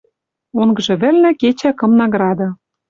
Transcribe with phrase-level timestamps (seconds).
[0.61, 2.49] Онгжы вӹлнӹ кечӓ кым награда